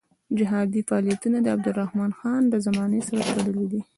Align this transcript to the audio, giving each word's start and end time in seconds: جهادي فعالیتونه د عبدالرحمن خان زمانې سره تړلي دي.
جهادي 0.37 0.81
فعالیتونه 0.89 1.37
د 1.41 1.47
عبدالرحمن 1.55 2.11
خان 2.19 2.43
زمانې 2.65 2.99
سره 3.07 3.23
تړلي 3.35 3.65
دي. 3.71 3.81